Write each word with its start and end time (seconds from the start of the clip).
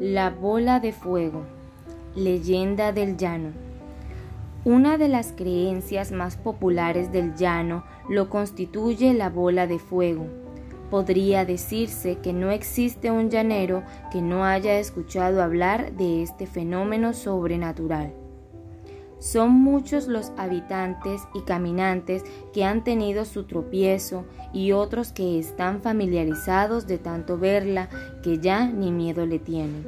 La 0.00 0.30
bola 0.30 0.80
de 0.80 0.94
fuego. 0.94 1.44
Leyenda 2.16 2.90
del 2.90 3.18
llano. 3.18 3.50
Una 4.64 4.96
de 4.96 5.08
las 5.08 5.34
creencias 5.36 6.10
más 6.10 6.38
populares 6.38 7.12
del 7.12 7.34
llano 7.34 7.84
lo 8.08 8.30
constituye 8.30 9.12
la 9.12 9.28
bola 9.28 9.66
de 9.66 9.78
fuego. 9.78 10.26
Podría 10.90 11.44
decirse 11.44 12.16
que 12.16 12.32
no 12.32 12.50
existe 12.50 13.10
un 13.10 13.28
llanero 13.28 13.82
que 14.10 14.22
no 14.22 14.46
haya 14.46 14.78
escuchado 14.78 15.42
hablar 15.42 15.92
de 15.92 16.22
este 16.22 16.46
fenómeno 16.46 17.12
sobrenatural. 17.12 18.14
Son 19.20 19.52
muchos 19.52 20.08
los 20.08 20.32
habitantes 20.38 21.22
y 21.34 21.42
caminantes 21.42 22.24
que 22.54 22.64
han 22.64 22.82
tenido 22.82 23.26
su 23.26 23.44
tropiezo 23.44 24.24
y 24.54 24.72
otros 24.72 25.12
que 25.12 25.38
están 25.38 25.82
familiarizados 25.82 26.86
de 26.86 26.96
tanto 26.96 27.36
verla 27.36 27.90
que 28.22 28.38
ya 28.38 28.66
ni 28.66 28.90
miedo 28.90 29.26
le 29.26 29.38
tienen. 29.38 29.86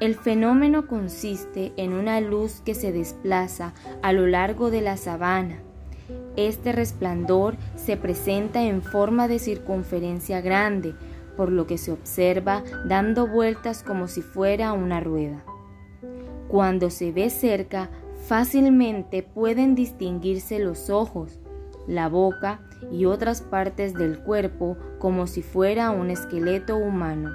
El 0.00 0.14
fenómeno 0.14 0.86
consiste 0.86 1.72
en 1.76 1.92
una 1.92 2.20
luz 2.20 2.62
que 2.64 2.74
se 2.74 2.90
desplaza 2.90 3.74
a 4.00 4.12
lo 4.12 4.26
largo 4.26 4.70
de 4.70 4.80
la 4.80 4.96
sabana. 4.96 5.58
Este 6.36 6.72
resplandor 6.72 7.56
se 7.76 7.96
presenta 7.98 8.62
en 8.62 8.80
forma 8.80 9.28
de 9.28 9.40
circunferencia 9.40 10.40
grande, 10.40 10.94
por 11.36 11.52
lo 11.52 11.66
que 11.66 11.76
se 11.76 11.92
observa 11.92 12.62
dando 12.86 13.26
vueltas 13.26 13.82
como 13.82 14.08
si 14.08 14.22
fuera 14.22 14.72
una 14.72 15.00
rueda. 15.00 15.44
Cuando 16.48 16.90
se 16.90 17.12
ve 17.12 17.28
cerca, 17.28 17.90
Fácilmente 18.26 19.22
pueden 19.22 19.74
distinguirse 19.74 20.58
los 20.58 20.90
ojos, 20.90 21.38
la 21.86 22.08
boca 22.08 22.60
y 22.92 23.06
otras 23.06 23.40
partes 23.40 23.94
del 23.94 24.18
cuerpo 24.18 24.76
como 24.98 25.26
si 25.26 25.42
fuera 25.42 25.90
un 25.90 26.10
esqueleto 26.10 26.76
humano. 26.76 27.34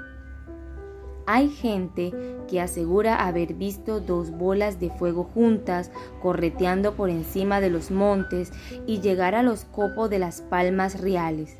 Hay 1.26 1.48
gente 1.48 2.12
que 2.48 2.60
asegura 2.60 3.26
haber 3.26 3.54
visto 3.54 4.00
dos 4.00 4.30
bolas 4.30 4.78
de 4.78 4.90
fuego 4.90 5.24
juntas 5.24 5.90
correteando 6.20 6.94
por 6.94 7.08
encima 7.08 7.60
de 7.60 7.70
los 7.70 7.90
montes 7.90 8.52
y 8.86 9.00
llegar 9.00 9.34
a 9.34 9.42
los 9.42 9.64
copos 9.64 10.10
de 10.10 10.18
las 10.18 10.42
palmas 10.42 11.00
reales. 11.00 11.56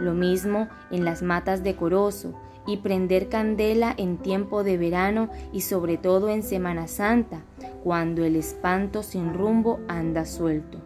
Lo 0.00 0.14
mismo 0.14 0.68
en 0.90 1.04
las 1.04 1.22
matas 1.22 1.62
de 1.62 1.76
corozo 1.76 2.34
y 2.66 2.78
prender 2.78 3.28
candela 3.28 3.94
en 3.96 4.16
tiempo 4.16 4.64
de 4.64 4.78
verano 4.78 5.28
y 5.52 5.60
sobre 5.60 5.98
todo 5.98 6.30
en 6.30 6.42
Semana 6.42 6.88
Santa, 6.88 7.42
cuando 7.84 8.24
el 8.24 8.34
espanto 8.34 9.02
sin 9.02 9.34
rumbo 9.34 9.78
anda 9.88 10.24
suelto. 10.24 10.78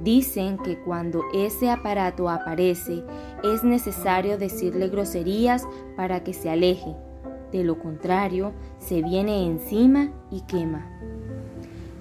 Dicen 0.00 0.58
que 0.58 0.76
cuando 0.80 1.22
ese 1.32 1.70
aparato 1.70 2.28
aparece 2.28 3.04
es 3.44 3.62
necesario 3.62 4.36
decirle 4.36 4.88
groserías 4.88 5.66
para 5.96 6.24
que 6.24 6.32
se 6.32 6.50
aleje, 6.50 6.96
de 7.52 7.62
lo 7.62 7.78
contrario 7.78 8.52
se 8.78 9.02
viene 9.02 9.46
encima 9.46 10.10
y 10.32 10.40
quema. 10.42 10.90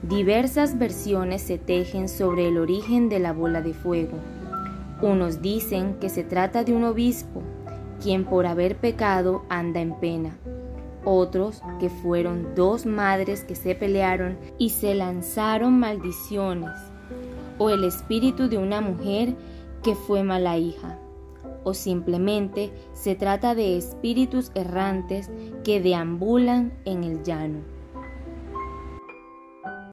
Diversas 0.01 0.79
versiones 0.79 1.43
se 1.43 1.59
tejen 1.59 2.09
sobre 2.09 2.47
el 2.47 2.57
origen 2.57 3.09
de 3.09 3.19
la 3.19 3.31
bola 3.31 3.61
de 3.61 3.75
fuego. 3.75 4.17
Unos 5.01 5.41
dicen 5.41 5.99
que 5.99 6.09
se 6.09 6.23
trata 6.23 6.63
de 6.63 6.73
un 6.73 6.83
obispo, 6.83 7.43
quien 8.01 8.25
por 8.25 8.47
haber 8.47 8.75
pecado 8.75 9.43
anda 9.49 9.79
en 9.79 9.93
pena. 9.99 10.35
Otros 11.05 11.61
que 11.79 11.89
fueron 11.89 12.55
dos 12.55 12.85
madres 12.85 13.43
que 13.43 13.55
se 13.55 13.75
pelearon 13.75 14.37
y 14.57 14.69
se 14.69 14.95
lanzaron 14.95 15.79
maldiciones. 15.79 16.71
O 17.57 17.69
el 17.69 17.83
espíritu 17.83 18.47
de 18.47 18.57
una 18.57 18.81
mujer 18.81 19.35
que 19.83 19.95
fue 19.95 20.23
mala 20.23 20.57
hija. 20.57 20.99
O 21.65 21.73
simplemente 21.73 22.71
se 22.93 23.15
trata 23.15 23.55
de 23.55 23.77
espíritus 23.77 24.51
errantes 24.55 25.29
que 25.63 25.81
deambulan 25.81 26.73
en 26.85 27.03
el 27.03 27.23
llano. 27.23 27.59